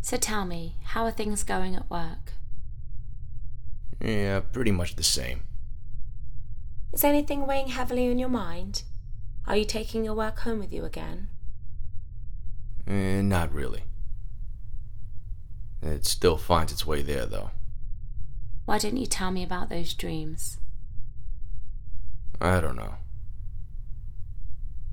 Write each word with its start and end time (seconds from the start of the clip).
So 0.00 0.16
tell 0.16 0.44
me, 0.44 0.76
how 0.84 1.04
are 1.04 1.10
things 1.10 1.42
going 1.42 1.74
at 1.74 1.90
work? 1.90 2.32
Yeah, 4.00 4.40
pretty 4.40 4.70
much 4.70 4.96
the 4.96 5.02
same. 5.02 5.42
Is 6.92 7.04
anything 7.04 7.46
weighing 7.46 7.68
heavily 7.68 8.10
on 8.10 8.18
your 8.18 8.28
mind? 8.28 8.82
Are 9.46 9.56
you 9.56 9.64
taking 9.64 10.04
your 10.04 10.14
work 10.14 10.40
home 10.40 10.58
with 10.58 10.72
you 10.72 10.84
again? 10.84 11.28
Eh, 12.86 13.20
not 13.22 13.52
really. 13.52 13.84
It 15.82 16.06
still 16.06 16.36
finds 16.36 16.72
its 16.72 16.86
way 16.86 17.02
there, 17.02 17.26
though. 17.26 17.50
Why 18.64 18.78
didn't 18.78 18.98
you 18.98 19.06
tell 19.06 19.30
me 19.30 19.42
about 19.42 19.70
those 19.70 19.94
dreams? 19.94 20.58
I 22.40 22.60
don't 22.60 22.76
know. 22.76 22.94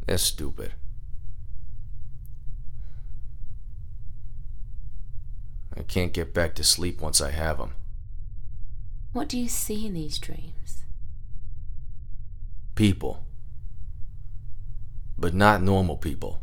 They're 0.06 0.18
stupid. 0.18 0.74
I 5.84 5.86
can't 5.86 6.14
get 6.14 6.34
back 6.34 6.56
to 6.56 6.64
sleep 6.64 7.02
once 7.02 7.20
I 7.20 7.32
have 7.32 7.58
them. 7.58 7.74
What 9.12 9.28
do 9.28 9.38
you 9.38 9.50
see 9.50 9.86
in 9.86 9.96
these 9.96 10.18
dreams? 10.18 10.86
People. 12.74 13.26
But 15.18 15.34
not 15.34 15.62
normal 15.62 15.98
people. 15.98 16.40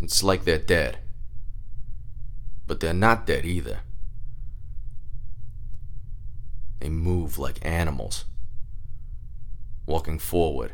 It's 0.00 0.22
like 0.22 0.44
they're 0.44 0.56
dead. 0.56 0.96
But 2.66 2.80
they're 2.80 2.94
not 2.94 3.26
dead 3.26 3.44
either. 3.44 3.80
They 6.80 6.88
move 6.88 7.38
like 7.38 7.58
animals, 7.60 8.24
walking 9.84 10.18
forward 10.18 10.72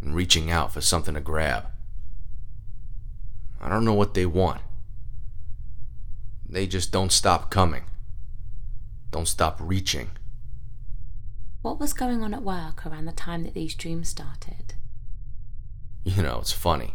and 0.00 0.14
reaching 0.14 0.50
out 0.50 0.72
for 0.72 0.80
something 0.80 1.12
to 1.12 1.20
grab. 1.20 1.66
I 3.60 3.68
don't 3.68 3.84
know 3.84 3.92
what 3.92 4.14
they 4.14 4.24
want. 4.24 4.62
They 6.50 6.66
just 6.66 6.90
don't 6.90 7.12
stop 7.12 7.48
coming, 7.48 7.84
don't 9.12 9.28
stop 9.28 9.56
reaching. 9.60 10.10
What 11.62 11.78
was 11.78 11.92
going 11.92 12.24
on 12.24 12.34
at 12.34 12.42
work 12.42 12.84
around 12.84 13.04
the 13.04 13.12
time 13.12 13.44
that 13.44 13.54
these 13.54 13.76
dreams 13.76 14.08
started? 14.08 14.74
You 16.02 16.24
know, 16.24 16.40
it's 16.40 16.50
funny. 16.50 16.94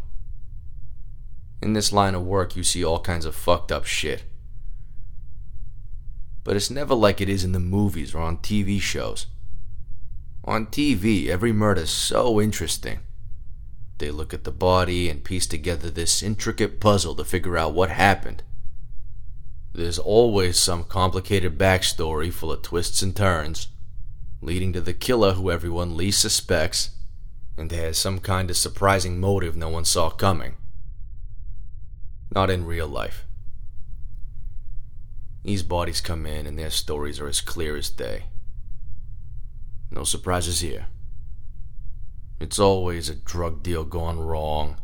In 1.61 1.71
this 1.71 1.93
line 1.93 2.15
of 2.15 2.25
work, 2.25 2.57
you 2.57 2.63
see 2.63 2.83
all 2.83 2.99
kinds 2.99 3.25
of 3.25 3.33
fucked 3.33 3.71
up 3.71 3.85
shit. 3.85 4.23
But 6.43 6.57
it's 6.57 6.69
never 6.69 6.93
like 6.93 7.21
it 7.21 7.29
is 7.29 7.45
in 7.45 7.53
the 7.53 7.59
movies 7.59 8.13
or 8.13 8.21
on 8.21 8.39
TV 8.39 8.81
shows. 8.81 9.27
On 10.43 10.65
TV, 10.65 11.27
every 11.27 11.53
murder's 11.53 11.89
so 11.91 12.41
interesting. 12.41 12.99
They 13.99 14.11
look 14.11 14.33
at 14.33 14.43
the 14.43 14.51
body 14.51 15.09
and 15.09 15.23
piece 15.23 15.47
together 15.47 15.89
this 15.89 16.21
intricate 16.21 16.81
puzzle 16.81 17.15
to 17.15 17.23
figure 17.23 17.57
out 17.57 17.73
what 17.73 17.89
happened. 17.89 18.43
There's 19.75 19.99
always 19.99 20.57
some 20.57 20.85
complicated 20.85 21.57
backstory 21.57 22.31
full 22.31 22.53
of 22.53 22.61
twists 22.61 23.01
and 23.01 23.13
turns, 23.13 23.67
leading 24.41 24.71
to 24.71 24.79
the 24.79 24.93
killer 24.93 25.33
who 25.33 25.51
everyone 25.51 25.97
least 25.97 26.21
suspects, 26.21 26.91
and 27.57 27.69
has 27.73 27.97
some 27.97 28.19
kind 28.19 28.49
of 28.49 28.55
surprising 28.55 29.19
motive 29.19 29.57
no 29.57 29.67
one 29.67 29.83
saw 29.83 30.09
coming. 30.09 30.55
Not 32.33 32.49
in 32.49 32.65
real 32.65 32.87
life. 32.87 33.25
These 35.43 35.63
bodies 35.63 35.99
come 35.99 36.25
in 36.25 36.47
and 36.47 36.57
their 36.57 36.71
stories 36.71 37.19
are 37.19 37.27
as 37.27 37.41
clear 37.41 37.75
as 37.75 37.89
day. 37.89 38.27
No 39.91 40.05
surprises 40.05 40.61
here. 40.61 40.85
It's 42.39 42.59
always 42.59 43.09
a 43.09 43.15
drug 43.15 43.61
deal 43.61 43.83
gone 43.83 44.21
wrong, 44.21 44.77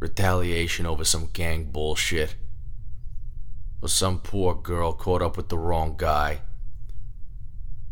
retaliation 0.00 0.86
over 0.86 1.04
some 1.04 1.30
gang 1.32 1.70
bullshit, 1.70 2.34
or 3.82 3.88
some 3.88 4.20
poor 4.20 4.54
girl 4.54 4.92
caught 4.92 5.22
up 5.22 5.36
with 5.36 5.48
the 5.48 5.58
wrong 5.58 5.94
guy, 5.96 6.40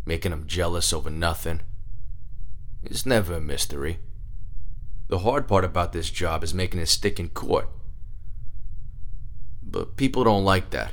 making 0.06 0.32
him 0.32 0.46
jealous 0.46 0.92
over 0.92 1.10
nothing. 1.10 1.60
It's 2.82 3.06
never 3.06 3.34
a 3.34 3.40
mystery. 3.40 3.98
The 5.08 5.20
hard 5.20 5.46
part 5.46 5.64
about 5.64 5.92
this 5.92 6.10
job 6.10 6.42
is 6.42 6.54
making 6.54 6.80
it 6.80 6.86
stick 6.86 7.20
in 7.20 7.28
court. 7.28 7.68
But 9.62 9.96
people 9.96 10.24
don't 10.24 10.44
like 10.44 10.70
that. 10.70 10.92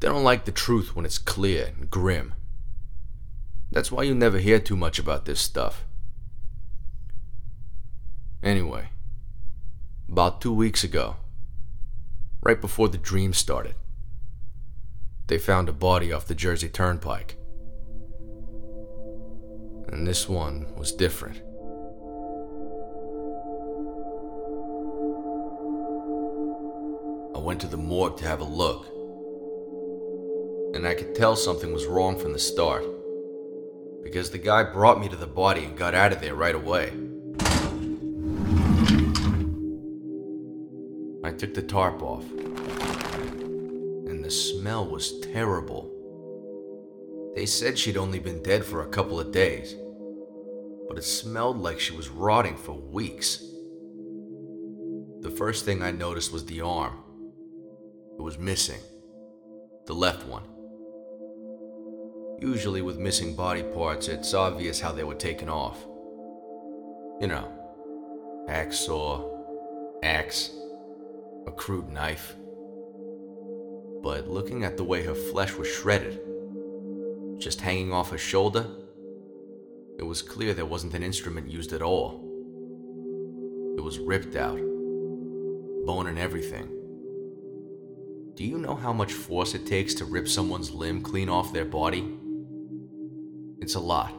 They 0.00 0.08
don't 0.08 0.24
like 0.24 0.44
the 0.44 0.52
truth 0.52 0.94
when 0.94 1.06
it's 1.06 1.18
clear 1.18 1.72
and 1.78 1.90
grim. 1.90 2.34
That's 3.70 3.90
why 3.90 4.02
you 4.02 4.14
never 4.14 4.38
hear 4.38 4.58
too 4.58 4.76
much 4.76 4.98
about 4.98 5.24
this 5.24 5.40
stuff. 5.40 5.84
Anyway, 8.42 8.88
about 10.08 10.40
two 10.40 10.52
weeks 10.52 10.84
ago, 10.84 11.16
right 12.44 12.60
before 12.60 12.88
the 12.88 12.98
dream 12.98 13.32
started, 13.32 13.74
they 15.28 15.38
found 15.38 15.68
a 15.68 15.72
body 15.72 16.12
off 16.12 16.26
the 16.26 16.34
Jersey 16.34 16.68
Turnpike. 16.68 17.36
And 19.88 20.06
this 20.06 20.28
one 20.28 20.66
was 20.76 20.92
different. 20.92 21.38
I 27.34 27.38
went 27.38 27.62
to 27.62 27.66
the 27.66 27.78
morgue 27.78 28.18
to 28.18 28.26
have 28.26 28.40
a 28.40 28.44
look, 28.44 28.86
and 30.74 30.86
I 30.86 30.94
could 30.94 31.14
tell 31.14 31.36
something 31.36 31.72
was 31.72 31.86
wrong 31.86 32.18
from 32.18 32.34
the 32.34 32.38
start 32.38 32.84
because 34.02 34.30
the 34.30 34.38
guy 34.38 34.62
brought 34.62 35.00
me 35.00 35.08
to 35.08 35.16
the 35.16 35.26
body 35.26 35.64
and 35.64 35.78
got 35.78 35.94
out 35.94 36.12
of 36.12 36.20
there 36.20 36.34
right 36.34 36.54
away. 36.54 36.92
I 41.24 41.32
took 41.32 41.54
the 41.54 41.62
tarp 41.62 42.02
off, 42.02 42.30
and 42.30 44.22
the 44.22 44.30
smell 44.30 44.86
was 44.86 45.20
terrible. 45.20 45.90
They 47.34 47.46
said 47.46 47.78
she'd 47.78 47.96
only 47.96 48.18
been 48.18 48.42
dead 48.42 48.62
for 48.62 48.82
a 48.82 48.88
couple 48.90 49.18
of 49.18 49.32
days, 49.32 49.74
but 50.86 50.98
it 50.98 51.04
smelled 51.04 51.58
like 51.58 51.80
she 51.80 51.96
was 51.96 52.10
rotting 52.10 52.58
for 52.58 52.74
weeks. 52.74 53.38
The 55.20 55.30
first 55.34 55.64
thing 55.64 55.82
I 55.82 55.92
noticed 55.92 56.30
was 56.30 56.44
the 56.44 56.60
arm. 56.60 56.98
It 58.18 58.22
was 58.22 58.38
missing. 58.38 58.80
The 59.86 59.94
left 59.94 60.26
one. 60.26 60.44
Usually, 62.38 62.82
with 62.82 62.98
missing 62.98 63.34
body 63.34 63.62
parts, 63.62 64.08
it's 64.08 64.34
obvious 64.34 64.78
how 64.78 64.92
they 64.92 65.04
were 65.04 65.14
taken 65.14 65.48
off. 65.48 65.86
You 67.18 67.28
know, 67.28 67.50
hacksaw, 68.46 69.24
axe, 70.02 70.50
a 71.46 71.52
crude 71.52 71.88
knife. 71.88 72.34
But 74.02 74.28
looking 74.28 74.64
at 74.64 74.76
the 74.76 74.84
way 74.84 75.02
her 75.02 75.14
flesh 75.14 75.54
was 75.54 75.68
shredded, 75.68 76.20
just 77.38 77.60
hanging 77.60 77.92
off 77.92 78.10
her 78.10 78.18
shoulder, 78.18 78.66
it 79.98 80.02
was 80.02 80.22
clear 80.22 80.54
there 80.54 80.66
wasn't 80.66 80.94
an 80.94 81.02
instrument 81.02 81.50
used 81.50 81.72
at 81.72 81.82
all. 81.82 82.20
It 83.76 83.80
was 83.80 83.98
ripped 83.98 84.36
out, 84.36 84.58
bone 85.86 86.06
and 86.06 86.18
everything. 86.18 86.68
Do 88.34 88.44
you 88.44 88.58
know 88.58 88.74
how 88.74 88.92
much 88.92 89.12
force 89.12 89.54
it 89.54 89.66
takes 89.66 89.94
to 89.94 90.04
rip 90.04 90.26
someone's 90.28 90.72
limb 90.72 91.02
clean 91.02 91.28
off 91.28 91.52
their 91.52 91.64
body? 91.64 92.18
It's 93.60 93.76
a 93.76 93.80
lot. 93.80 94.12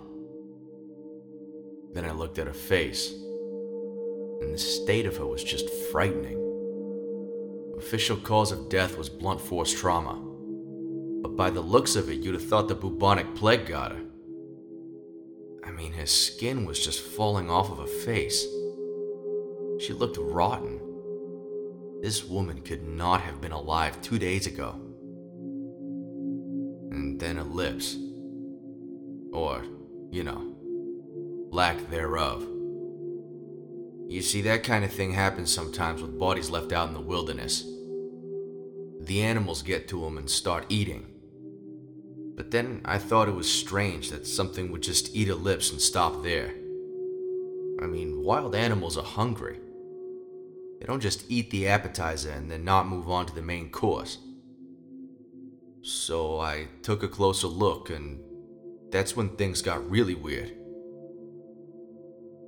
Then 1.94 2.06
I 2.06 2.12
looked 2.12 2.40
at 2.40 2.48
her 2.48 2.54
face, 2.54 3.12
and 4.42 4.54
the 4.54 4.58
state 4.58 5.06
of 5.06 5.18
her 5.18 5.26
was 5.26 5.44
just 5.44 5.70
frightening. 5.92 6.45
Official 7.78 8.18
cause 8.18 8.52
of 8.52 8.70
death 8.70 8.98
was 8.98 9.10
blunt 9.10 9.42
force 9.42 9.74
trauma, 9.74 10.16
but 11.22 11.36
by 11.36 11.50
the 11.50 11.62
looks 11.62 11.96
of 11.96 12.10
it, 12.10 12.20
you'd 12.20 12.34
have 12.34 12.46
thought 12.46 12.68
the 12.68 12.76
bubonic 12.76 13.36
plague 13.36 13.68
got 13.68 13.92
her. 13.92 14.02
I 15.64 15.72
mean, 15.72 15.94
her 15.94 16.06
skin 16.06 16.66
was 16.66 16.84
just 16.84 17.02
falling 17.02 17.50
off 17.50 17.70
of 17.72 17.80
her 17.80 17.86
face. 17.86 18.46
She 19.80 19.94
looked 19.94 20.18
rotten. 20.18 20.80
This 22.02 22.24
woman 22.24 22.62
could 22.62 22.88
not 22.88 23.22
have 23.22 23.42
been 23.42 23.52
alive 23.52 24.02
two 24.02 24.20
days 24.20 24.48
ago. 24.48 24.80
And 26.92 27.20
then 27.20 27.38
her 27.38 27.44
lips 27.44 27.98
or, 29.34 29.64
you 30.12 30.24
know, 30.24 30.56
lack 31.52 31.90
thereof. 31.90 32.48
You 34.08 34.22
see, 34.22 34.42
that 34.44 34.64
kind 34.64 34.86
of 34.86 34.94
thing 34.94 35.14
happens 35.14 35.52
sometimes 35.52 36.02
with 36.02 36.20
bodies 36.20 36.50
left 36.50 36.72
out 36.72 36.88
in 36.88 36.94
the 36.94 37.02
wilderness. 37.02 37.66
The 39.06 39.22
animals 39.22 39.62
get 39.62 39.88
to 39.90 40.02
them 40.02 40.18
and 40.18 40.28
start 40.28 40.66
eating. 40.68 41.06
But 42.36 42.50
then 42.50 42.82
I 42.84 42.98
thought 42.98 43.30
it 43.30 43.36
was 43.36 43.52
strange 43.52 44.10
that 44.10 44.26
something 44.26 44.72
would 44.72 44.82
just 44.82 45.16
eat 45.16 45.30
a 45.30 45.36
lips 45.36 45.72
and 45.72 45.80
stop 45.80 46.24
there. 46.24 46.54
I 47.82 47.86
mean, 47.86 48.24
wild 48.24 48.56
animals 48.56 48.98
are 48.98 49.04
hungry. 49.04 49.60
They 50.80 50.88
don't 50.88 51.02
just 51.02 51.30
eat 51.30 51.52
the 51.52 51.68
appetizer 51.68 52.32
and 52.32 52.50
then 52.50 52.66
not 52.66 52.88
move 52.88 53.08
on 53.08 53.28
to 53.28 53.36
the 53.36 53.44
main 53.44 53.70
course. 53.70 54.18
So 55.84 56.40
I 56.40 56.68
took 56.82 57.04
a 57.04 57.08
closer 57.08 57.48
look 57.48 57.92
and 57.92 58.20
that's 58.92 59.16
when 59.16 59.30
things 59.30 59.62
got 59.62 59.88
really 59.88 60.16
weird. 60.16 60.52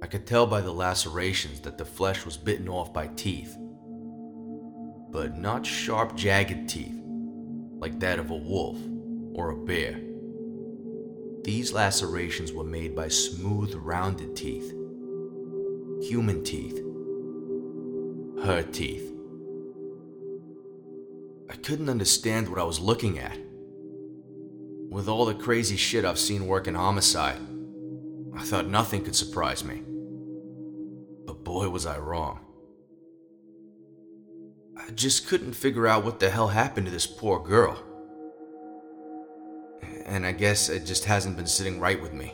I 0.02 0.08
could 0.08 0.26
tell 0.26 0.48
by 0.48 0.62
the 0.62 0.72
lacerations 0.72 1.62
that 1.62 1.78
the 1.78 1.86
flesh 1.86 2.26
was 2.26 2.36
bitten 2.36 2.68
off 2.68 2.94
by 2.94 3.08
teeth. 3.08 3.56
But 5.10 5.38
not 5.38 5.66
sharp, 5.66 6.16
jagged 6.16 6.70
teeth, 6.70 7.02
like 7.80 8.00
that 8.00 8.20
of 8.20 8.32
a 8.32 8.36
wolf 8.36 8.78
or 9.34 9.52
a 9.52 9.56
bear. 9.56 10.00
These 11.44 11.72
lacerations 11.72 12.52
were 12.52 12.64
made 12.64 12.96
by 12.96 13.08
smooth, 13.08 13.74
rounded 13.76 14.36
teeth. 14.36 14.70
Human 16.02 16.44
teeth. 16.44 16.78
Her 18.44 18.64
teeth. 18.64 19.14
I 21.50 21.56
couldn't 21.56 21.90
understand 21.90 22.50
what 22.50 22.60
I 22.60 22.64
was 22.64 22.80
looking 22.80 23.18
at. 23.18 23.38
With 24.90 25.08
all 25.08 25.26
the 25.26 25.34
crazy 25.34 25.78
shit 25.78 26.06
I've 26.06 26.20
seen 26.20 26.48
work 26.48 26.68
in 26.68 26.76
homicide, 26.76 27.40
I 28.36 28.44
thought 28.44 28.68
nothing 28.68 29.04
could 29.04 29.16
surprise 29.16 29.64
me. 29.64 29.82
But 31.26 31.44
boy, 31.44 31.70
was 31.70 31.86
I 31.86 31.98
wrong. 31.98 32.47
I 34.88 34.92
just 34.92 35.28
couldn't 35.28 35.54
figure 35.54 35.86
out 35.86 36.06
what 36.06 36.20
the 36.20 36.30
hell 36.30 36.48
happened 36.48 36.86
to 36.86 36.92
this 36.92 37.06
poor 37.06 37.40
girl. 37.40 37.84
And 40.06 40.26
I 40.26 40.32
guess 40.32 40.70
it 40.70 40.86
just 40.86 41.04
hasn't 41.06 41.36
been 41.36 41.48
sitting 41.48 41.80
right 41.80 42.02
with 42.02 42.14
me. 42.14 42.34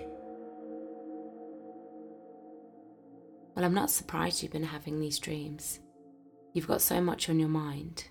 Well, 3.56 3.66
I'm 3.66 3.74
not 3.74 3.90
surprised 3.90 4.44
you've 4.44 4.52
been 4.52 4.64
having 4.64 5.00
these 5.00 5.20
dreams. 5.20 5.80
You've 6.54 6.68
got 6.68 6.82
so 6.82 7.02
much 7.02 7.30
on 7.30 7.40
your 7.40 7.50
mind. 7.50 8.06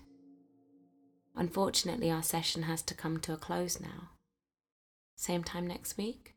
Unfortunately, 1.35 2.11
our 2.11 2.23
session 2.23 2.63
has 2.63 2.81
to 2.83 2.93
come 2.93 3.19
to 3.21 3.33
a 3.33 3.37
close 3.37 3.79
now. 3.79 4.09
Same 5.15 5.43
time 5.43 5.65
next 5.65 5.97
week? 5.97 6.32